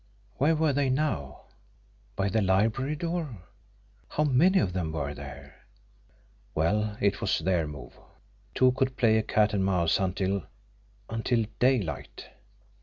Where 0.37 0.55
were 0.55 0.73
they 0.73 0.89
now? 0.89 1.41
By 2.15 2.27
the 2.29 2.41
library 2.41 2.95
door? 2.95 3.37
How 4.09 4.23
many 4.23 4.57
of 4.57 4.73
them 4.73 4.91
were 4.93 5.13
there? 5.13 5.53
Well, 6.55 6.97
it 6.99 7.21
was 7.21 7.37
their 7.37 7.67
move! 7.67 7.93
Two 8.55 8.71
could 8.71 8.97
play 8.97 9.19
at 9.19 9.27
cat 9.27 9.53
and 9.53 9.63
mouse 9.63 9.99
until 9.99 10.47
until 11.07 11.45
DAYLIGHT! 11.59 12.29